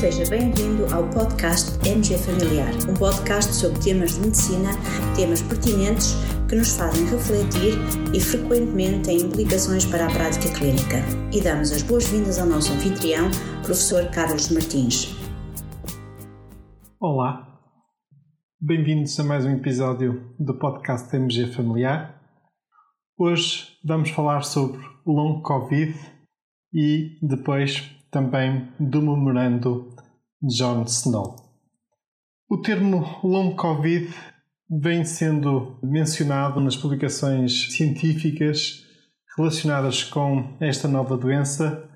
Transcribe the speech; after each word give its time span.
Seja 0.00 0.24
bem-vindo 0.30 0.86
ao 0.94 1.06
podcast 1.10 1.78
MG 1.86 2.16
Familiar, 2.16 2.72
um 2.88 2.94
podcast 2.94 3.52
sobre 3.52 3.78
temas 3.80 4.14
de 4.14 4.20
medicina, 4.20 4.70
temas 5.14 5.42
pertinentes 5.42 6.14
que 6.48 6.56
nos 6.56 6.74
fazem 6.74 7.04
refletir 7.04 7.74
e 8.14 8.18
frequentemente 8.18 9.02
têm 9.04 9.18
implicações 9.18 9.84
para 9.84 10.06
a 10.06 10.10
prática 10.10 10.58
clínica. 10.58 10.96
E 11.30 11.42
damos 11.42 11.70
as 11.70 11.82
boas-vindas 11.82 12.38
ao 12.38 12.46
nosso 12.46 12.72
anfitrião, 12.72 13.30
professor 13.62 14.10
Carlos 14.10 14.48
Martins. 14.48 15.14
Olá, 16.98 17.60
bem-vindos 18.58 19.20
a 19.20 19.24
mais 19.24 19.44
um 19.44 19.52
episódio 19.52 20.34
do 20.38 20.58
podcast 20.58 21.14
MG 21.14 21.52
Familiar. 21.52 22.18
Hoje 23.18 23.76
vamos 23.84 24.08
falar 24.08 24.44
sobre 24.44 24.80
long 25.04 25.42
Covid 25.42 25.94
e 26.72 27.18
depois 27.20 27.99
também 28.10 28.68
do 28.78 29.00
memorando 29.00 29.94
de 30.42 30.56
John 30.56 30.82
Snow. 30.84 31.36
O 32.48 32.58
termo 32.58 33.20
long 33.22 33.54
Covid 33.54 34.12
vem 34.68 35.04
sendo 35.04 35.78
mencionado 35.82 36.60
nas 36.60 36.76
publicações 36.76 37.72
científicas 37.72 38.84
relacionadas 39.36 40.04
com 40.04 40.56
esta 40.60 40.88
nova 40.88 41.16
doença, 41.16 41.88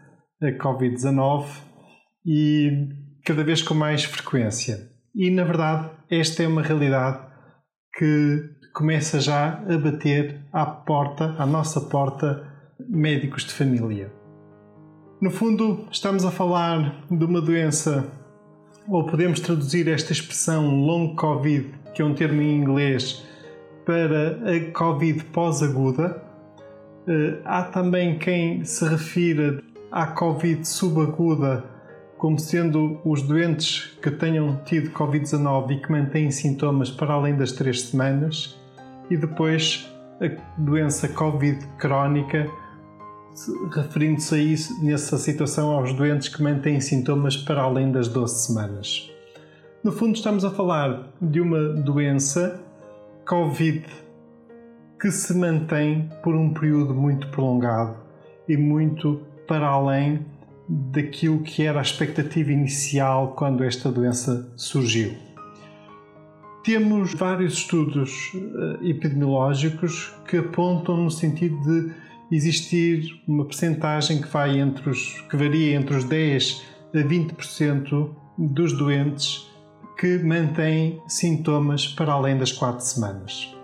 a 0.42 0.46
Covid-19, 0.46 1.46
e 2.26 2.88
cada 3.24 3.44
vez 3.44 3.62
com 3.62 3.74
mais 3.74 4.04
frequência. 4.04 4.78
E, 5.14 5.30
na 5.30 5.44
verdade, 5.44 5.90
esta 6.10 6.42
é 6.42 6.48
uma 6.48 6.62
realidade 6.62 7.24
que 7.96 8.42
começa 8.74 9.20
já 9.20 9.60
a 9.68 9.78
bater 9.78 10.44
à 10.52 10.66
porta, 10.66 11.36
à 11.38 11.46
nossa 11.46 11.80
porta, 11.80 12.44
médicos 12.88 13.44
de 13.44 13.52
família. 13.52 14.23
No 15.24 15.30
fundo, 15.30 15.86
estamos 15.90 16.22
a 16.26 16.30
falar 16.30 17.02
de 17.10 17.24
uma 17.24 17.40
doença, 17.40 18.12
ou 18.86 19.06
podemos 19.06 19.40
traduzir 19.40 19.88
esta 19.88 20.12
expressão 20.12 20.84
long 20.84 21.16
COVID, 21.16 21.72
que 21.94 22.02
é 22.02 22.04
um 22.04 22.12
termo 22.12 22.42
em 22.42 22.54
inglês, 22.54 23.24
para 23.86 24.38
a 24.44 24.70
Covid 24.72 25.24
pós-aguda. 25.32 26.22
Eh, 27.08 27.38
há 27.42 27.62
também 27.62 28.18
quem 28.18 28.66
se 28.66 28.86
refira 28.86 29.62
à 29.90 30.08
Covid 30.08 30.68
subaguda 30.68 31.64
como 32.18 32.38
sendo 32.38 33.00
os 33.02 33.22
doentes 33.22 33.96
que 34.02 34.10
tenham 34.10 34.60
tido 34.66 34.90
Covid-19 34.90 35.70
e 35.70 35.80
que 35.80 35.90
mantêm 35.90 36.30
sintomas 36.30 36.90
para 36.90 37.14
além 37.14 37.34
das 37.34 37.52
três 37.52 37.80
semanas, 37.80 38.60
e 39.08 39.16
depois 39.16 39.90
a 40.20 40.60
doença 40.60 41.08
Covid 41.08 41.66
crónica 41.78 42.46
referindo-se 43.72 44.34
a 44.34 44.38
isso, 44.38 44.84
nessa 44.84 45.18
situação 45.18 45.70
aos 45.72 45.92
doentes 45.92 46.28
que 46.28 46.42
mantêm 46.42 46.80
sintomas 46.80 47.36
para 47.36 47.62
além 47.62 47.90
das 47.90 48.08
12 48.08 48.46
semanas. 48.46 49.10
No 49.82 49.92
fundo, 49.92 50.14
estamos 50.14 50.44
a 50.44 50.50
falar 50.50 51.12
de 51.20 51.40
uma 51.40 51.68
doença 51.74 52.60
Covid 53.26 53.84
que 55.00 55.10
se 55.10 55.34
mantém 55.34 56.08
por 56.22 56.34
um 56.34 56.54
período 56.54 56.94
muito 56.94 57.28
prolongado 57.28 57.96
e 58.48 58.56
muito 58.56 59.20
para 59.46 59.66
além 59.66 60.24
daquilo 60.68 61.42
que 61.42 61.62
era 61.62 61.78
a 61.78 61.82
expectativa 61.82 62.50
inicial 62.50 63.34
quando 63.36 63.62
esta 63.62 63.90
doença 63.90 64.50
surgiu. 64.56 65.14
Temos 66.64 67.12
vários 67.12 67.54
estudos 67.54 68.32
eh, 68.34 68.88
epidemiológicos 68.88 70.14
que 70.26 70.38
apontam 70.38 70.96
no 70.96 71.10
sentido 71.10 71.60
de 71.60 72.03
existir 72.30 73.20
uma 73.26 73.44
percentagem 73.44 74.20
que 74.20 74.28
vai 74.28 74.58
entre 74.58 74.90
os 74.90 75.20
que 75.22 75.36
varia 75.36 75.76
entre 75.76 75.96
os 75.96 76.04
10 76.04 76.64
a 76.94 76.98
20% 76.98 78.10
dos 78.38 78.72
doentes 78.76 79.46
que 79.98 80.18
mantêm 80.18 81.00
sintomas 81.06 81.86
para 81.86 82.12
além 82.12 82.36
das 82.36 82.52
4 82.52 82.84
semanas. 82.84 83.54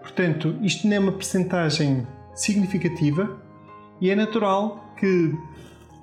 Portanto, 0.00 0.56
isto 0.62 0.86
não 0.86 0.96
é 0.96 0.98
uma 0.98 1.12
percentagem 1.12 2.06
significativa 2.34 3.40
e 4.00 4.10
é 4.10 4.14
natural 4.14 4.94
que 4.98 5.34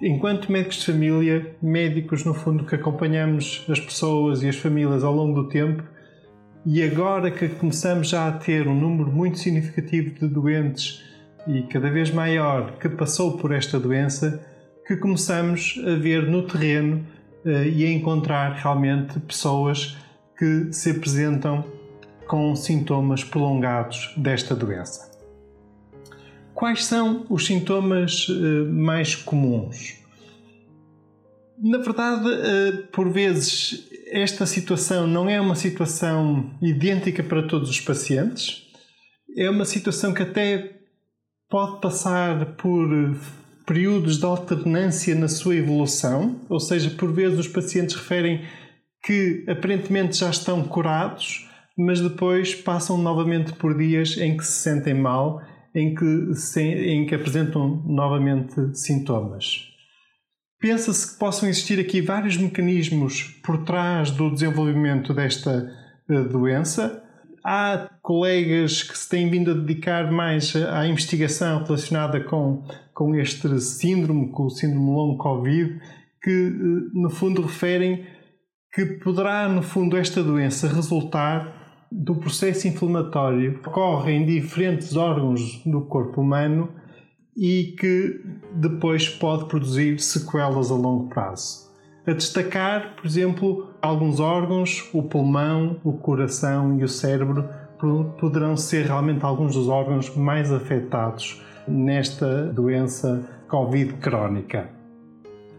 enquanto 0.01 0.51
médicos 0.51 0.77
de 0.77 0.85
família, 0.85 1.55
médicos 1.61 2.23
no 2.23 2.33
fundo 2.33 2.65
que 2.65 2.75
acompanhamos 2.75 3.65
as 3.69 3.79
pessoas 3.79 4.43
e 4.43 4.49
as 4.49 4.55
famílias 4.55 5.03
ao 5.03 5.13
longo 5.13 5.41
do 5.41 5.49
tempo, 5.49 5.83
e 6.65 6.83
agora 6.83 7.31
que 7.31 7.47
começamos 7.47 8.09
já 8.09 8.27
a 8.27 8.31
ter 8.31 8.67
um 8.67 8.75
número 8.75 9.11
muito 9.11 9.39
significativo 9.39 10.11
de 10.11 10.27
doentes 10.27 11.03
e 11.47 11.63
cada 11.63 11.89
vez 11.89 12.11
maior 12.11 12.77
que 12.77 12.89
passou 12.89 13.37
por 13.37 13.51
esta 13.51 13.79
doença 13.79 14.45
que 14.85 14.97
começamos 14.97 15.81
a 15.85 15.95
ver 15.95 16.23
no 16.27 16.43
terreno 16.43 17.05
eh, 17.45 17.69
e 17.69 17.85
a 17.85 17.91
encontrar 17.91 18.53
realmente 18.53 19.19
pessoas 19.21 19.97
que 20.37 20.71
se 20.71 20.91
apresentam 20.91 21.63
com 22.27 22.55
sintomas 22.55 23.23
prolongados 23.23 24.13
desta 24.17 24.55
doença. 24.55 25.09
Quais 26.53 26.85
são 26.85 27.25
os 27.29 27.45
sintomas 27.45 28.27
eh, 28.29 28.63
mais 28.69 29.15
comuns? 29.15 29.97
Na 31.61 31.79
verdade, 31.79 32.29
eh, 32.29 32.71
por 32.91 33.09
vezes, 33.09 33.89
esta 34.11 34.45
situação 34.45 35.07
não 35.07 35.29
é 35.29 35.39
uma 35.39 35.55
situação 35.55 36.51
idêntica 36.61 37.23
para 37.23 37.43
todos 37.43 37.69
os 37.69 37.81
pacientes. 37.81 38.67
É 39.35 39.49
uma 39.49 39.65
situação 39.65 40.13
que 40.13 40.23
até 40.23 40.76
pode 41.49 41.81
passar 41.81 42.55
por 42.55 42.89
períodos 43.65 44.17
de 44.17 44.25
alternância 44.25 45.13
na 45.13 45.27
sua 45.27 45.55
evolução, 45.55 46.39
ou 46.49 46.59
seja, 46.59 46.89
por 46.89 47.11
vezes 47.11 47.39
os 47.39 47.47
pacientes 47.47 47.95
referem 47.95 48.45
que 49.03 49.45
aparentemente 49.47 50.17
já 50.17 50.29
estão 50.29 50.63
curados, 50.63 51.49
mas 51.77 52.01
depois 52.01 52.55
passam 52.55 52.97
novamente 52.97 53.53
por 53.53 53.77
dias 53.77 54.17
em 54.17 54.35
que 54.35 54.45
se 54.45 54.63
sentem 54.63 54.93
mal, 54.93 55.41
em 55.75 55.93
que, 55.93 56.33
se, 56.33 56.61
em 56.61 57.05
que 57.05 57.13
apresentam 57.13 57.83
novamente 57.85 58.55
sintomas. 58.75 59.67
Pensa-se 60.59 61.13
que 61.13 61.19
possam 61.19 61.47
existir 61.47 61.79
aqui 61.79 62.01
vários 62.01 62.35
mecanismos 62.35 63.23
por 63.45 63.63
trás 63.63 64.09
do 64.09 64.31
desenvolvimento 64.31 65.13
desta 65.13 65.71
eh, 66.09 66.23
doença, 66.23 67.03
Há 67.49 67.89
colegas 68.01 68.83
que 68.83 68.97
se 68.97 69.07
têm 69.07 69.29
vindo 69.29 69.51
a 69.51 69.53
dedicar 69.53 70.11
mais 70.11 70.53
à 70.53 70.85
investigação 70.85 71.63
relacionada 71.63 72.19
com, 72.19 72.61
com 72.93 73.15
este 73.15 73.61
síndrome, 73.61 74.29
com 74.31 74.47
o 74.47 74.49
síndrome 74.49 74.91
long 74.91 75.15
Covid, 75.15 75.79
que 76.21 76.29
eh, 76.29 76.89
no 76.93 77.09
fundo 77.09 77.41
referem 77.41 78.05
que 78.73 78.85
poderá, 79.01 79.47
no 79.47 79.63
fundo, 79.63 79.95
esta 79.95 80.21
doença 80.21 80.67
resultar 80.67 81.87
do 81.89 82.15
processo 82.15 82.67
inflamatório 82.67 83.61
que 83.61 83.69
ocorre 83.69 84.11
em 84.11 84.25
diferentes 84.25 84.97
órgãos 84.97 85.63
do 85.65 85.85
corpo 85.85 86.19
humano 86.19 86.69
e 87.33 87.77
que 87.79 88.25
depois 88.55 89.07
pode 89.07 89.47
produzir 89.47 90.01
sequelas 90.01 90.69
a 90.69 90.75
longo 90.75 91.07
prazo 91.07 91.66
a 92.07 92.13
destacar, 92.13 92.95
por 92.95 93.05
exemplo, 93.05 93.67
alguns 93.81 94.21
órgãos, 94.21 94.89
o 94.93 95.03
pulmão, 95.03 95.75
o 95.83 95.91
coração 95.91 96.79
e 96.79 96.83
o 96.83 96.87
cérebro 96.87 97.49
poderão 98.17 98.55
ser 98.55 98.85
realmente 98.85 99.23
alguns 99.25 99.53
dos 99.53 99.67
órgãos 99.67 100.15
mais 100.15 100.51
afetados 100.51 101.43
nesta 101.67 102.45
doença 102.45 103.29
Covid 103.49 103.93
crónica. 103.95 104.69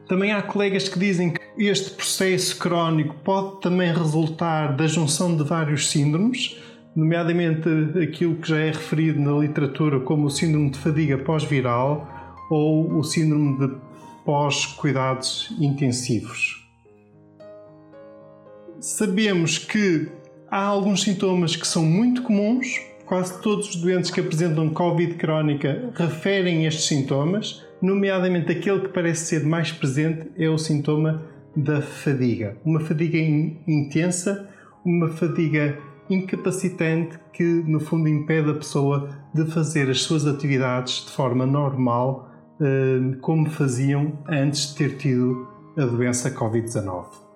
Também 0.09 0.33
há 0.33 0.41
colegas 0.41 0.89
que 0.89 0.99
dizem 0.99 1.35
que 1.35 1.41
este 1.59 1.91
processo 1.91 2.57
crónico 2.59 3.15
pode 3.23 3.61
também 3.61 3.93
resultar 3.93 4.75
da 4.75 4.87
junção 4.87 5.37
de 5.37 5.45
vários 5.45 5.91
síndromes, 5.91 6.59
nomeadamente 6.97 7.69
aquilo 8.03 8.37
que 8.37 8.49
já 8.49 8.59
é 8.59 8.71
referido 8.71 9.21
na 9.21 9.39
literatura 9.39 10.01
como 10.01 10.27
o 10.27 10.31
síndrome 10.31 10.71
de 10.71 10.79
fadiga 10.79 11.19
pós-viral 11.19 12.09
ou 12.51 12.91
o 12.95 13.05
síndrome 13.05 13.59
de 13.59 13.88
pós-cuidados 14.25 15.55
intensivos. 15.59 16.67
Sabemos 18.81 19.59
que 19.59 20.09
há 20.51 20.63
alguns 20.63 21.03
sintomas 21.03 21.57
que 21.57 21.67
são 21.67 21.85
muito 21.85 22.23
comuns, 22.23 22.81
quase 23.07 23.41
todos 23.41 23.71
os 23.71 23.77
doentes 23.77 24.11
que 24.11 24.21
apresentam 24.21 24.69
Covid 24.71 25.15
crónica 25.15 25.91
referem 25.95 26.67
estes 26.67 26.87
sintomas, 26.87 27.65
nomeadamente 27.83 28.53
aquele 28.53 28.81
que 28.81 28.89
parece 28.89 29.27
ser 29.27 29.45
mais 29.45 29.73
presente 29.73 30.31
é 30.37 30.49
o 30.49 30.59
sintoma 30.59 31.23
da 31.57 31.83
fadiga. 31.83 32.57
Uma 32.65 32.81
fadiga 32.81 33.19
intensa, 33.67 34.49
uma 34.85 35.09
fadiga 35.09 35.79
incapacitante 36.09 37.19
que, 37.33 37.43
no 37.43 37.81
fundo, 37.81 38.09
impede 38.09 38.51
a 38.51 38.55
pessoa 38.55 39.11
de 39.35 39.45
fazer 39.47 39.91
as 39.91 40.03
suas 40.03 40.27
atividades 40.27 41.05
de 41.05 41.13
forma 41.13 41.45
normal 41.45 42.28
como 43.21 43.49
faziam 43.51 44.19
antes 44.29 44.69
de 44.69 44.75
ter 44.75 44.97
tido 44.97 45.49
a 45.77 45.85
doença 45.85 46.31
Covid-19. 46.31 47.29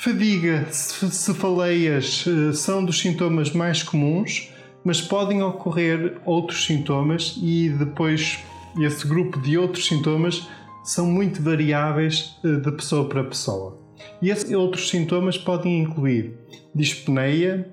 Fadiga, 0.00 0.64
cefaleias 0.70 2.24
eh, 2.28 2.52
são 2.52 2.84
dos 2.84 3.00
sintomas 3.00 3.52
mais 3.52 3.82
comuns, 3.82 4.48
mas 4.84 5.00
podem 5.00 5.42
ocorrer 5.42 6.20
outros 6.24 6.66
sintomas 6.66 7.36
e 7.42 7.68
depois 7.70 8.38
esse 8.80 9.04
grupo 9.08 9.40
de 9.40 9.58
outros 9.58 9.88
sintomas 9.88 10.48
são 10.84 11.04
muito 11.04 11.42
variáveis 11.42 12.38
eh, 12.44 12.60
de 12.60 12.70
pessoa 12.70 13.08
para 13.08 13.24
pessoa. 13.24 13.76
E 14.22 14.30
esses 14.30 14.52
outros 14.52 14.88
sintomas 14.88 15.36
podem 15.36 15.80
incluir 15.80 16.38
dispneia, 16.72 17.68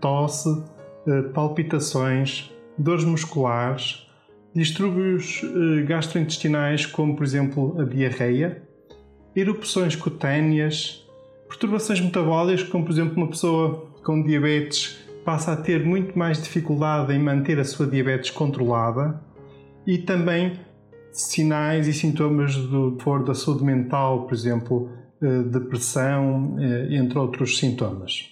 tosse, 0.00 0.62
eh, 1.08 1.22
palpitações, 1.34 2.52
dores 2.78 3.04
musculares, 3.04 4.03
distúrbios 4.54 5.42
eh, 5.42 5.82
gastrointestinais, 5.82 6.86
como 6.86 7.16
por 7.16 7.24
exemplo 7.24 7.80
a 7.80 7.84
diarreia, 7.84 8.62
erupções 9.34 9.96
cutâneas, 9.96 11.04
perturbações 11.48 12.00
metabólicas, 12.00 12.62
como 12.62 12.84
por 12.84 12.92
exemplo 12.92 13.16
uma 13.16 13.28
pessoa 13.28 13.90
com 14.04 14.22
diabetes 14.22 14.98
passa 15.24 15.52
a 15.52 15.56
ter 15.56 15.84
muito 15.84 16.16
mais 16.16 16.40
dificuldade 16.40 17.12
em 17.12 17.18
manter 17.18 17.58
a 17.58 17.64
sua 17.64 17.86
diabetes 17.86 18.30
controlada 18.30 19.20
e 19.86 19.98
também 19.98 20.60
sinais 21.10 21.88
e 21.88 21.92
sintomas 21.92 22.54
do 22.54 22.98
foro 23.00 23.24
da 23.24 23.34
saúde 23.34 23.64
mental, 23.64 24.26
por 24.26 24.34
exemplo, 24.34 24.90
eh, 25.20 25.42
depressão, 25.44 26.56
eh, 26.60 26.94
entre 26.94 27.18
outros 27.18 27.58
sintomas. 27.58 28.30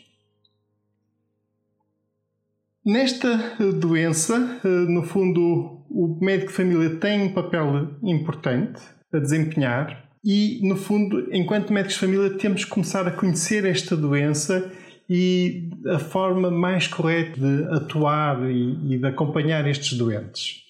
Nesta 2.85 3.57
doença, 3.81 4.61
no 4.65 5.05
fundo, 5.05 5.82
o 5.95 6.19
médico 6.21 6.51
de 6.51 6.57
família 6.57 6.97
tem 6.97 7.23
um 7.23 7.33
papel 7.33 7.91
importante 8.03 8.81
a 9.13 9.19
desempenhar 9.19 10.11
e, 10.25 10.61
no 10.63 10.77
fundo, 10.77 11.29
enquanto 11.33 11.73
médicos 11.73 11.95
de 11.95 12.01
família, 12.01 12.31
temos 12.39 12.65
que 12.65 12.71
começar 12.71 13.07
a 13.07 13.11
conhecer 13.11 13.65
esta 13.65 13.97
doença 13.97 14.73
e 15.09 15.69
a 15.89 15.99
forma 15.99 16.51
mais 16.51 16.87
correta 16.87 17.39
de 17.39 17.65
atuar 17.75 18.49
e, 18.49 18.95
e 18.95 18.99
de 18.99 19.07
acompanhar 19.07 19.67
estes 19.69 19.99
doentes. 19.99 20.63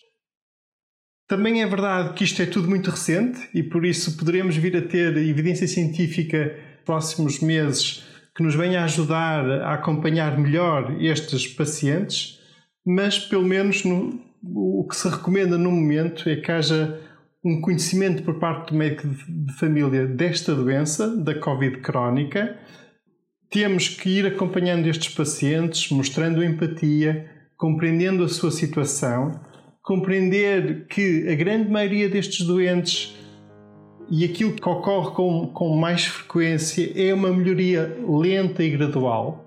Também 1.29 1.63
é 1.63 1.67
verdade 1.67 2.15
que 2.15 2.25
isto 2.25 2.43
é 2.43 2.47
tudo 2.47 2.69
muito 2.69 2.91
recente 2.91 3.49
e 3.55 3.63
por 3.63 3.85
isso 3.85 4.17
poderemos 4.17 4.57
vir 4.57 4.77
a 4.77 4.83
ter 4.83 5.17
evidência 5.17 5.69
científica 5.69 6.45
nos 6.47 6.85
próximos 6.85 7.41
meses 7.41 8.05
que 8.35 8.43
nos 8.43 8.55
venha 8.55 8.85
ajudar 8.85 9.49
a 9.63 9.75
acompanhar 9.75 10.39
melhor 10.39 11.01
estes 11.01 11.47
pacientes, 11.47 12.41
mas 12.85 13.19
pelo 13.19 13.47
menos 13.47 13.85
no, 13.85 14.21
o 14.43 14.87
que 14.89 14.97
se 14.97 15.09
recomenda 15.09 15.57
no 15.57 15.71
momento 15.71 16.29
é 16.29 16.37
que 16.37 16.51
haja 16.51 17.01
um 17.45 17.61
conhecimento 17.61 18.23
por 18.23 18.39
parte 18.39 18.73
do 18.73 18.79
médico 18.79 19.09
de 19.09 19.53
família 19.55 20.07
desta 20.07 20.55
doença, 20.55 21.17
da 21.17 21.35
Covid 21.35 21.79
crónica. 21.79 22.57
Temos 23.51 23.89
que 23.89 24.19
ir 24.19 24.27
acompanhando 24.27 24.89
estes 24.89 25.13
pacientes, 25.15 25.91
mostrando 25.91 26.43
empatia, 26.43 27.31
compreendendo 27.57 28.25
a 28.25 28.29
sua 28.29 28.51
situação, 28.51 29.41
compreender 29.83 30.87
que 30.87 31.29
a 31.29 31.35
grande 31.35 31.71
maioria 31.71 32.09
destes 32.09 32.47
doentes 32.47 33.17
e 34.11 34.25
aquilo 34.25 34.53
que 34.53 34.69
ocorre 34.69 35.15
com, 35.15 35.49
com 35.49 35.77
mais 35.77 36.05
frequência 36.05 36.93
é 36.95 37.13
uma 37.15 37.33
melhoria 37.33 37.99
lenta 38.07 38.63
e 38.63 38.71
gradual, 38.71 39.42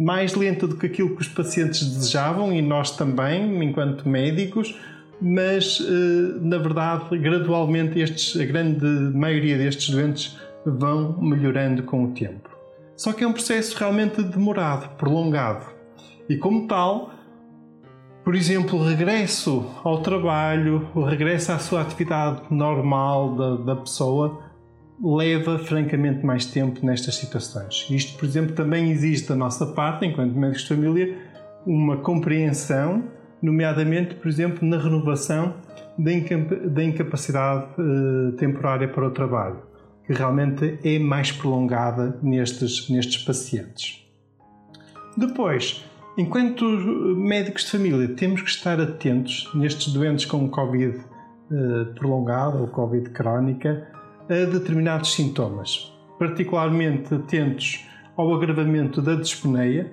mais 0.00 0.34
lenta 0.34 0.66
do 0.66 0.76
que 0.76 0.86
aquilo 0.86 1.14
que 1.14 1.20
os 1.20 1.28
pacientes 1.28 1.86
desejavam 1.86 2.50
e 2.54 2.62
nós 2.62 2.96
também, 2.96 3.62
enquanto 3.62 4.08
médicos, 4.08 4.74
mas 5.20 5.78
eh, 5.78 6.38
na 6.40 6.56
verdade, 6.56 7.18
gradualmente, 7.18 8.00
estes, 8.00 8.40
a 8.40 8.44
grande 8.46 8.86
maioria 9.14 9.58
destes 9.58 9.90
doentes 9.90 10.38
vão 10.64 11.20
melhorando 11.20 11.82
com 11.82 12.04
o 12.04 12.12
tempo. 12.12 12.48
Só 12.96 13.12
que 13.12 13.24
é 13.24 13.26
um 13.26 13.32
processo 13.34 13.76
realmente 13.78 14.22
demorado, 14.22 14.96
prolongado. 14.96 15.66
E 16.26 16.38
como 16.38 16.66
tal, 16.66 17.10
por 18.24 18.34
exemplo, 18.34 18.78
o 18.78 18.82
regresso 18.82 19.66
ao 19.84 20.00
trabalho, 20.00 20.88
o 20.94 21.02
regresso 21.02 21.52
à 21.52 21.58
sua 21.58 21.82
atividade 21.82 22.40
normal 22.50 23.34
da, 23.34 23.56
da 23.56 23.76
pessoa, 23.76 24.49
leva 25.02 25.58
francamente 25.58 26.24
mais 26.24 26.44
tempo 26.44 26.84
nestas 26.84 27.16
situações. 27.16 27.86
Isto, 27.90 28.18
por 28.18 28.26
exemplo, 28.26 28.54
também 28.54 28.90
existe 28.90 29.28
da 29.28 29.36
nossa 29.36 29.66
parte, 29.66 30.04
enquanto 30.04 30.34
médicos 30.34 30.62
de 30.62 30.68
família, 30.68 31.16
uma 31.66 31.96
compreensão 31.98 33.04
nomeadamente, 33.42 34.14
por 34.16 34.28
exemplo, 34.28 34.66
na 34.68 34.78
renovação 34.78 35.54
da 35.98 36.82
incapacidade 36.82 37.66
eh, 37.78 38.36
temporária 38.36 38.88
para 38.88 39.06
o 39.06 39.10
trabalho, 39.10 39.62
que 40.06 40.12
realmente 40.12 40.78
é 40.84 40.98
mais 40.98 41.32
prolongada 41.32 42.18
nestes, 42.22 42.88
nestes 42.90 43.22
pacientes. 43.22 44.06
Depois, 45.16 45.84
enquanto 46.16 46.64
médicos 46.64 47.64
de 47.64 47.70
família, 47.70 48.08
temos 48.08 48.42
que 48.42 48.50
estar 48.50 48.80
atentos 48.80 49.50
nestes 49.54 49.92
doentes 49.92 50.26
com 50.26 50.48
Covid 50.48 50.98
eh, 51.50 51.84
prolongada 51.94 52.58
ou 52.58 52.68
Covid 52.68 53.10
crónica 53.10 53.86
a 54.30 54.44
determinados 54.44 55.12
sintomas, 55.12 55.92
particularmente 56.18 57.12
atentos 57.12 57.84
ao 58.16 58.32
agravamento 58.32 59.02
da 59.02 59.16
dispneia, 59.16 59.90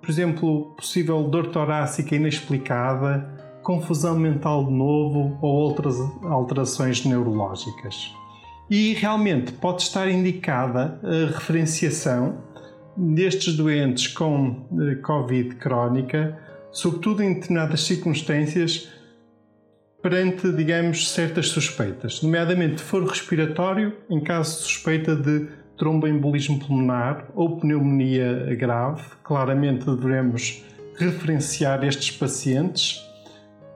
por 0.00 0.10
exemplo, 0.10 0.74
possível 0.76 1.22
dor 1.24 1.46
torácica 1.48 2.16
inexplicada, 2.16 3.60
confusão 3.62 4.18
mental 4.18 4.64
de 4.64 4.72
novo 4.72 5.38
ou 5.40 5.54
outras 5.54 5.96
alterações 6.24 7.04
neurológicas. 7.04 8.12
E 8.68 8.94
realmente 8.94 9.52
pode 9.52 9.82
estar 9.82 10.10
indicada 10.10 11.00
a 11.02 11.32
referenciação 11.32 12.38
destes 12.96 13.56
doentes 13.56 14.08
com 14.08 14.66
eh, 14.80 14.96
Covid 14.96 15.54
crónica, 15.54 16.36
sobretudo 16.72 17.22
em 17.22 17.34
determinadas 17.34 17.82
circunstâncias, 17.82 18.90
perante, 20.08 20.50
digamos, 20.50 21.10
certas 21.10 21.48
suspeitas, 21.48 22.22
nomeadamente 22.22 22.80
foro 22.80 23.04
respiratório, 23.04 23.94
em 24.08 24.18
caso 24.18 24.56
de 24.56 24.62
suspeita 24.62 25.14
de 25.14 25.48
tromboembolismo 25.76 26.58
pulmonar 26.58 27.28
ou 27.34 27.60
pneumonia 27.60 28.56
grave. 28.58 29.02
Claramente 29.22 29.84
devemos 29.84 30.64
referenciar 30.96 31.84
estes 31.84 32.10
pacientes. 32.10 33.06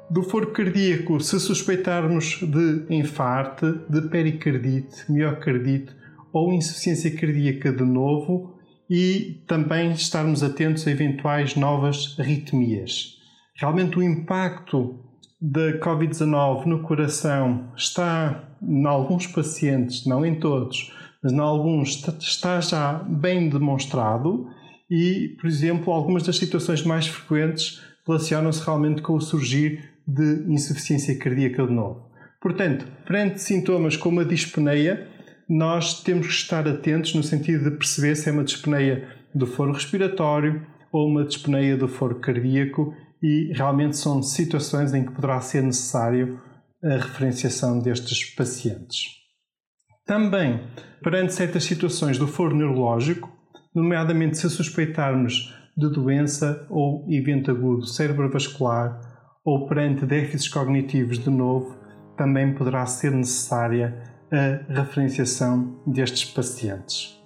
Do 0.09 0.23
foro 0.23 0.53
cardíaco, 0.53 1.21
se 1.21 1.39
suspeitarmos 1.39 2.39
de 2.41 2.87
infarto, 2.89 3.83
de 3.91 4.01
pericardite, 4.09 5.13
miocardite 5.13 5.95
ou 6.33 6.51
insuficiência 6.51 7.15
cardíaca 7.15 7.71
de 7.71 7.85
novo 7.85 8.59
e 8.89 9.45
também 9.47 9.93
estarmos 9.93 10.43
atentos 10.43 10.87
a 10.87 10.91
eventuais 10.91 11.57
novas 11.57 12.17
arritmias. 12.19 13.19
Realmente 13.55 13.99
o 13.99 14.03
impacto 14.03 15.12
da 15.45 15.77
Covid-19 15.81 16.67
no 16.67 16.83
coração 16.83 17.73
está, 17.77 18.45
em 18.63 18.87
alguns 18.87 19.27
pacientes, 19.27 20.07
não 20.07 20.25
em 20.25 20.37
todos, 20.37 20.95
mas 21.21 21.33
em 21.33 21.41
alguns 21.41 22.07
está 22.21 22.61
já 22.61 22.93
bem 23.09 23.49
demonstrado 23.49 24.47
e, 24.89 25.37
por 25.41 25.49
exemplo, 25.49 25.93
algumas 25.93 26.23
das 26.23 26.37
situações 26.37 26.85
mais 26.85 27.09
frequentes 27.09 27.83
relacionam-se 28.07 28.65
realmente 28.65 29.03
com 29.03 29.15
o 29.15 29.21
surgir 29.21 29.83
de 30.07 30.45
insuficiência 30.49 31.19
cardíaca 31.19 31.67
de 31.67 31.73
novo. 31.73 32.09
Portanto, 32.41 32.87
perante 33.05 33.41
sintomas 33.41 33.97
como 33.97 34.21
a 34.21 34.25
dispneia, 34.25 35.09
nós 35.49 36.05
temos 36.05 36.29
que 36.29 36.35
estar 36.35 36.69
atentos 36.69 37.15
no 37.15 37.23
sentido 37.23 37.69
de 37.69 37.77
perceber 37.77 38.15
se 38.15 38.29
é 38.29 38.33
uma 38.33 38.45
dispneia 38.45 39.09
do 39.35 39.47
foro 39.49 39.73
respiratório 39.73 40.65
ou 40.93 41.09
uma 41.09 41.25
dispneia 41.25 41.77
do 41.77 41.89
foro 41.89 42.21
cardíaco 42.21 42.95
e 43.23 43.53
realmente 43.55 43.97
são 43.97 44.23
situações 44.23 44.93
em 44.93 45.05
que 45.05 45.13
poderá 45.13 45.41
ser 45.41 45.63
necessário 45.63 46.41
a 46.83 46.97
referenciação 46.97 47.79
destes 47.79 48.25
pacientes. 48.35 49.23
Também, 50.05 50.61
perante 51.03 51.33
certas 51.33 51.63
situações 51.65 52.19
do 52.19 52.27
foro 52.27 52.57
neurológico, 52.57 53.31
nomeadamente 53.73 54.37
se 54.37 54.51
suspeitarmos 54.51 55.55
de 55.77 55.89
doença 55.89 56.67
ou 56.69 57.07
evento 57.09 57.51
agudo 57.51 57.87
cerebrovascular 57.87 59.01
ou 59.45 59.67
perante 59.69 60.05
déficits 60.05 60.49
cognitivos 60.49 61.19
de 61.19 61.31
novo, 61.31 61.79
também 62.17 62.55
poderá 62.55 62.85
ser 62.87 63.13
necessária 63.13 64.03
a 64.31 64.73
referenciação 64.73 65.83
destes 65.87 66.25
pacientes. 66.25 67.22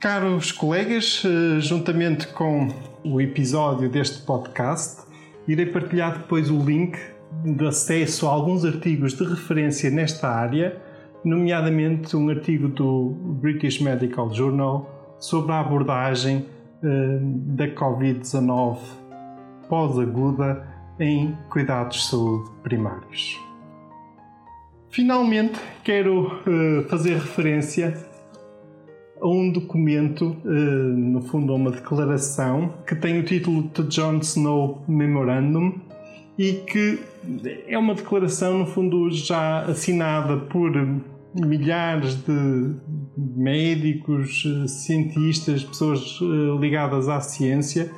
Caros 0.00 0.52
colegas, 0.52 1.24
eh, 1.24 1.60
juntamente 1.60 2.28
com 2.28 2.68
o 3.04 3.20
episódio 3.20 3.88
deste 3.88 4.22
podcast, 4.22 5.02
irei 5.48 5.66
partilhar 5.66 6.18
depois 6.18 6.50
o 6.50 6.58
link 6.62 6.96
de 7.44 7.66
acesso 7.66 8.28
a 8.28 8.30
alguns 8.30 8.64
artigos 8.64 9.14
de 9.14 9.24
referência 9.24 9.90
nesta 9.90 10.28
área 10.28 10.80
nomeadamente 11.24 12.16
um 12.16 12.28
artigo 12.28 12.68
do 12.68 13.10
British 13.40 13.80
Medical 13.80 14.32
Journal 14.32 15.16
sobre 15.18 15.52
a 15.52 15.60
abordagem 15.60 16.46
uh, 16.82 17.20
da 17.56 17.66
Covid-19 17.68 18.78
pós-aguda 19.68 20.66
em 21.00 21.36
cuidados 21.50 21.98
de 21.98 22.04
saúde 22.04 22.50
primários. 22.62 23.36
Finalmente, 24.90 25.58
quero 25.82 26.40
uh, 26.46 26.88
fazer 26.88 27.14
referência 27.14 27.94
a 29.20 29.28
um 29.28 29.50
documento, 29.50 30.36
uh, 30.44 30.48
no 30.48 31.22
fundo, 31.22 31.52
a 31.52 31.56
uma 31.56 31.70
declaração, 31.70 32.74
que 32.86 32.94
tem 32.94 33.18
o 33.18 33.24
título 33.24 33.62
de 33.74 33.82
John 33.84 34.18
Snow 34.18 34.82
Memorandum 34.88 35.74
e 36.38 36.52
que 36.52 37.00
é 37.66 37.76
uma 37.76 37.94
declaração, 37.94 38.58
no 38.58 38.66
fundo, 38.66 39.10
já 39.10 39.62
assinada 39.62 40.36
por 40.36 40.72
milhares 41.34 42.14
de, 42.24 42.74
médicos, 43.16 44.44
cientistas, 44.66 45.64
pessoas 45.64 46.18
ligadas 46.60 47.08
à 47.08 47.20
ciência. 47.20 47.90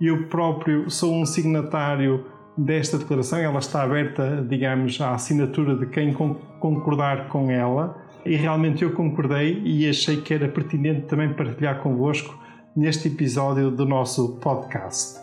Eu 0.00 0.26
próprio 0.26 0.90
sou 0.90 1.14
um 1.14 1.24
signatário 1.24 2.24
desta 2.56 2.98
declaração, 2.98 3.38
ela 3.38 3.58
está 3.58 3.82
aberta, 3.82 4.44
digamos, 4.48 5.00
à 5.00 5.14
assinatura 5.14 5.76
de 5.76 5.86
quem 5.86 6.12
concordar 6.12 7.28
com 7.28 7.50
ela. 7.50 8.03
E 8.24 8.36
realmente 8.36 8.82
eu 8.82 8.92
concordei 8.92 9.60
e 9.64 9.88
achei 9.88 10.16
que 10.20 10.32
era 10.32 10.48
pertinente 10.48 11.02
também 11.02 11.32
partilhar 11.32 11.80
convosco 11.80 12.38
neste 12.74 13.08
episódio 13.08 13.70
do 13.70 13.84
nosso 13.84 14.36
podcast. 14.40 15.20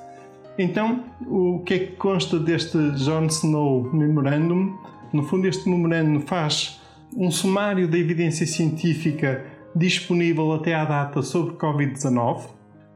Então, 0.57 1.03
o 1.27 1.63
que 1.65 1.73
é 1.73 1.79
que 1.79 1.91
consta 1.93 2.37
deste 2.37 2.77
John 2.91 3.25
Snow 3.25 3.91
Memorandum? 3.91 4.77
No 5.11 5.23
fundo, 5.23 5.47
este 5.47 5.67
memorando 5.67 6.21
faz 6.21 6.79
um 7.15 7.31
sumário 7.31 7.87
da 7.87 7.97
evidência 7.97 8.45
científica 8.45 9.45
disponível 9.75 10.53
até 10.53 10.73
à 10.73 10.85
data 10.85 11.21
sobre 11.21 11.55
Covid-19, 11.55 12.43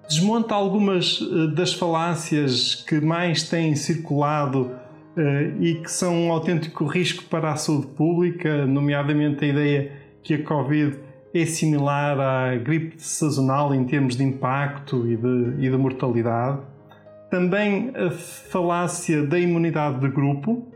desmonta 0.07 0.53
algumas 0.53 1.19
eh, 1.21 1.55
das 1.55 1.73
falácias 1.73 2.75
que 2.75 2.99
mais 3.01 3.43
têm 3.43 3.75
circulado 3.75 4.71
e 5.59 5.75
que 5.75 5.91
são 5.91 6.27
um 6.27 6.31
autêntico 6.31 6.85
risco 6.85 7.23
para 7.25 7.51
a 7.51 7.55
saúde 7.55 7.87
pública, 7.87 8.65
nomeadamente 8.65 9.45
a 9.45 9.47
ideia 9.47 9.91
que 10.21 10.33
a 10.33 10.43
Covid 10.43 10.97
é 11.33 11.45
similar 11.45 12.19
à 12.19 12.55
gripe 12.55 12.95
sazonal 12.97 13.73
em 13.73 13.83
termos 13.85 14.15
de 14.15 14.23
impacto 14.23 15.05
e 15.07 15.15
de, 15.17 15.65
e 15.65 15.69
de 15.69 15.77
mortalidade. 15.77 16.61
Também 17.29 17.91
a 17.95 18.09
falácia 18.11 19.25
da 19.25 19.37
imunidade 19.37 19.99
de 19.99 20.07
grupo. 20.07 20.71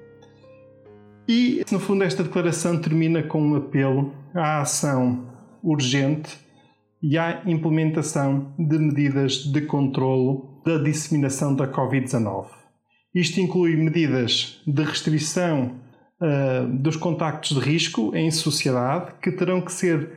E, 1.27 1.63
no 1.71 1.79
fundo, 1.79 2.03
esta 2.03 2.23
declaração 2.23 2.81
termina 2.81 3.23
com 3.23 3.41
um 3.41 3.55
apelo 3.55 4.11
à 4.33 4.61
ação 4.61 5.27
urgente 5.63 6.37
e 7.01 7.17
à 7.17 7.41
implementação 7.45 8.53
de 8.57 8.77
medidas 8.77 9.43
de 9.43 9.61
controlo 9.61 10.61
da 10.65 10.77
disseminação 10.77 11.55
da 11.55 11.67
Covid-19. 11.67 12.58
Isto 13.13 13.39
inclui 13.39 13.75
medidas 13.75 14.61
de 14.67 14.83
restrição 14.83 15.79
uh, 16.21 16.67
dos 16.77 16.95
contactos 16.95 17.57
de 17.57 17.59
risco 17.59 18.15
em 18.15 18.29
sociedade, 18.29 19.13
que 19.21 19.31
terão 19.31 19.61
que 19.61 19.71
ser 19.71 20.11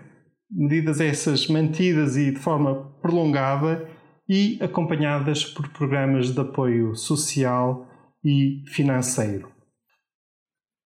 medidas 0.50 1.00
essas 1.00 1.46
mantidas 1.46 2.16
e 2.16 2.30
de 2.30 2.38
forma 2.38 2.92
prolongada 3.00 3.88
e 4.28 4.58
acompanhadas 4.60 5.44
por 5.44 5.68
programas 5.70 6.32
de 6.32 6.40
apoio 6.40 6.94
social 6.94 7.86
e 8.24 8.62
financeiro. 8.66 9.50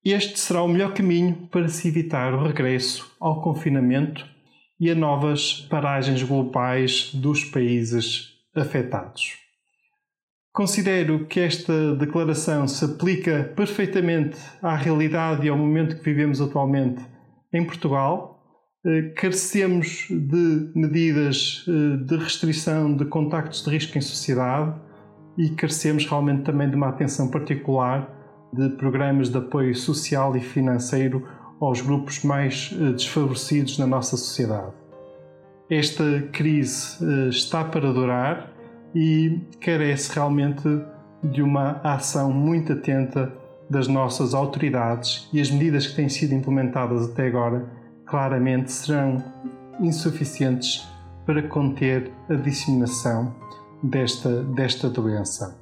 Este 0.04 0.40
será 0.40 0.62
o 0.62 0.68
melhor 0.68 0.94
caminho 0.94 1.48
para 1.52 1.68
se 1.68 1.88
evitar 1.88 2.34
o 2.34 2.44
regresso 2.44 3.12
ao 3.20 3.42
confinamento 3.42 4.24
e 4.80 4.92
a 4.92 4.96
novas 4.96 5.62
paragens 5.62 6.22
globais 6.22 7.12
dos 7.14 7.44
países 7.44 8.36
afetados. 8.56 9.45
Considero 10.56 11.26
que 11.26 11.42
esta 11.42 11.98
declaração 11.98 12.66
se 12.66 12.86
aplica 12.86 13.52
perfeitamente 13.58 14.38
à 14.62 14.74
realidade 14.74 15.46
e 15.46 15.50
ao 15.50 15.58
momento 15.58 15.98
que 15.98 16.04
vivemos 16.06 16.40
atualmente 16.40 17.06
em 17.52 17.66
Portugal 17.66 18.42
eh, 18.86 19.12
carecemos 19.18 20.08
de 20.10 20.72
medidas 20.74 21.66
eh, 21.68 21.98
de 22.06 22.16
restrição 22.16 22.96
de 22.96 23.04
contactos 23.04 23.66
de 23.66 23.70
risco 23.70 23.98
em 23.98 24.02
sociedade 24.02 24.80
e 25.38 25.50
carecemos 25.50 26.06
realmente 26.06 26.44
também 26.44 26.70
de 26.70 26.78
uma 26.78 26.88
atenção 26.88 27.30
particular 27.30 28.10
de 28.54 28.70
programas 28.78 29.28
de 29.28 29.38
apoio 29.38 29.76
social 29.76 30.38
e 30.38 30.40
financeiro 30.40 31.28
aos 31.60 31.82
grupos 31.82 32.24
mais 32.24 32.74
eh, 32.80 32.94
desfavorecidos 32.94 33.78
na 33.78 33.86
nossa 33.86 34.16
sociedade. 34.16 34.72
Esta 35.70 36.30
crise 36.32 36.96
está 37.30 37.62
para 37.66 37.92
durar 37.92 38.55
e 38.96 39.42
carece 39.60 40.14
realmente 40.14 40.64
de 41.22 41.42
uma 41.42 41.82
ação 41.84 42.32
muito 42.32 42.74
atenta 42.74 43.32
das 43.70 43.88
nossas 43.88 44.34
autoridades 44.34 45.28
e 45.34 45.42
as 45.42 45.52
medidas 45.52 45.88
que 45.88 45.96
têm 45.96 46.08
sido 46.08 46.34
implementadas 46.34 47.10
até 47.10 47.28
agora 47.28 47.66
claramente 48.06 48.72
serão 48.72 49.24
insuficientes 49.80 50.88
para 51.26 51.42
conter 51.44 52.12
a 52.30 52.36
disseminação 52.36 53.36
desta, 53.84 54.44
desta 54.44 54.90
doença. 54.90 55.60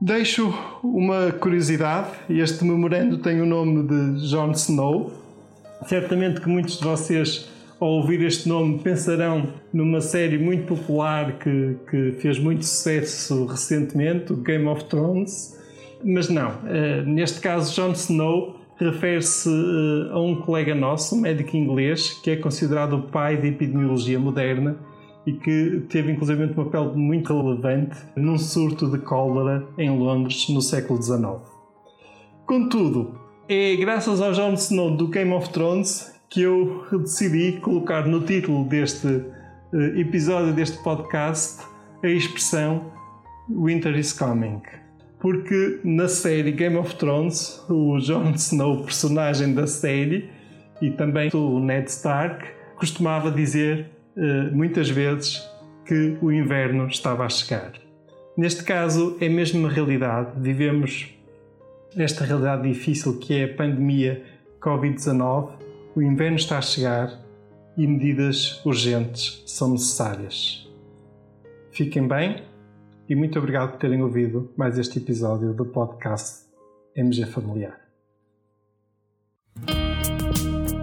Deixo 0.00 0.52
uma 0.82 1.30
curiosidade: 1.30 2.08
este 2.28 2.64
memorando 2.64 3.18
tem 3.18 3.40
o 3.40 3.46
nome 3.46 3.86
de 3.86 4.28
Jon 4.28 4.50
Snow. 4.52 5.12
Certamente 5.86 6.40
que 6.40 6.48
muitos 6.48 6.78
de 6.78 6.84
vocês, 6.84 7.48
ao 7.82 7.94
ouvir 7.94 8.22
este 8.22 8.48
nome, 8.48 8.78
pensarão 8.78 9.48
numa 9.72 10.00
série 10.00 10.38
muito 10.38 10.66
popular 10.66 11.36
que, 11.38 11.76
que 11.90 12.12
fez 12.12 12.38
muito 12.38 12.64
sucesso 12.64 13.44
recentemente, 13.46 14.32
Game 14.34 14.68
of 14.68 14.84
Thrones. 14.84 15.60
Mas 16.04 16.28
não, 16.28 16.50
uh, 16.50 17.04
neste 17.04 17.40
caso, 17.40 17.74
Jon 17.74 17.90
Snow 17.90 18.54
refere-se 18.76 19.48
uh, 19.48 20.12
a 20.12 20.20
um 20.20 20.36
colega 20.36 20.76
nosso, 20.76 21.16
um 21.16 21.22
médico 21.22 21.56
inglês, 21.56 22.20
que 22.22 22.30
é 22.30 22.36
considerado 22.36 22.92
o 22.92 23.02
pai 23.02 23.36
da 23.36 23.48
epidemiologia 23.48 24.18
moderna 24.18 24.76
e 25.26 25.32
que 25.32 25.82
teve 25.88 26.12
inclusive 26.12 26.44
um 26.44 26.54
papel 26.54 26.92
muito 26.94 27.36
relevante 27.36 27.96
num 28.14 28.38
surto 28.38 28.88
de 28.88 28.98
cólera 28.98 29.66
em 29.76 29.90
Londres 29.90 30.48
no 30.48 30.62
século 30.62 31.02
XIX. 31.02 31.40
Contudo, 32.46 33.18
é 33.48 33.74
graças 33.74 34.20
ao 34.20 34.32
Jon 34.32 34.54
Snow 34.54 34.96
do 34.96 35.08
Game 35.08 35.32
of 35.32 35.50
Thrones 35.50 36.11
que 36.32 36.42
eu 36.42 36.86
decidi 36.98 37.60
colocar 37.60 38.06
no 38.06 38.22
título 38.22 38.64
deste 38.64 39.06
uh, 39.06 39.98
episódio 39.98 40.52
deste 40.54 40.82
podcast 40.82 41.62
a 42.02 42.08
expressão 42.08 42.90
Winter 43.48 43.96
is 43.98 44.12
Coming 44.14 44.62
porque 45.22 45.78
na 45.84 46.08
série 46.08 46.50
Game 46.50 46.76
of 46.76 46.96
Thrones, 46.96 47.64
o 47.70 47.96
Jon 48.00 48.32
Snow, 48.32 48.82
personagem 48.82 49.54
da 49.54 49.68
série, 49.68 50.28
e 50.80 50.90
também 50.90 51.30
o 51.32 51.60
Ned 51.60 51.88
Stark, 51.88 52.44
costumava 52.74 53.30
dizer 53.30 53.86
uh, 54.16 54.52
muitas 54.52 54.90
vezes 54.90 55.40
que 55.86 56.18
o 56.20 56.32
inverno 56.32 56.88
estava 56.88 57.24
a 57.24 57.28
chegar. 57.28 57.72
Neste 58.36 58.64
caso, 58.64 59.16
é 59.20 59.28
mesmo 59.28 59.60
uma 59.60 59.70
realidade. 59.70 60.32
Vivemos 60.40 61.14
esta 61.96 62.24
realidade 62.24 62.68
difícil 62.68 63.20
que 63.20 63.34
é 63.34 63.44
a 63.44 63.54
pandemia 63.54 64.24
Covid-19. 64.60 65.50
O 65.94 66.00
inverno 66.00 66.36
está 66.36 66.56
a 66.56 66.62
chegar 66.62 67.20
e 67.76 67.86
medidas 67.86 68.64
urgentes 68.64 69.42
são 69.46 69.72
necessárias. 69.72 70.66
Fiquem 71.70 72.08
bem 72.08 72.42
e 73.08 73.14
muito 73.14 73.38
obrigado 73.38 73.72
por 73.72 73.78
terem 73.78 74.02
ouvido 74.02 74.50
mais 74.56 74.78
este 74.78 74.98
episódio 74.98 75.52
do 75.52 75.66
podcast 75.66 76.46
MG 76.96 77.26
Familiar. 77.26 77.78